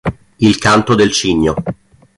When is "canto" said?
0.57-0.95